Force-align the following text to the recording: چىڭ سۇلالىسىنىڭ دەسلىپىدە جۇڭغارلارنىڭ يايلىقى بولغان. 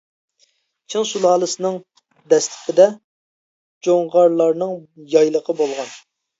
چىڭ 0.93 1.03
سۇلالىسىنىڭ 1.09 1.77
دەسلىپىدە 2.33 2.89
جۇڭغارلارنىڭ 3.89 4.77
يايلىقى 5.17 5.61
بولغان. 5.65 5.97